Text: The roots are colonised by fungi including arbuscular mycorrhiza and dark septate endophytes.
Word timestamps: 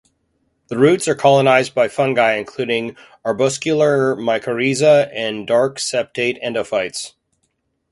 The 0.69 0.79
roots 0.79 1.07
are 1.07 1.13
colonised 1.13 1.75
by 1.75 1.87
fungi 1.87 2.33
including 2.33 2.95
arbuscular 3.23 4.15
mycorrhiza 4.17 5.11
and 5.13 5.45
dark 5.45 5.77
septate 5.77 6.43
endophytes. 6.43 7.13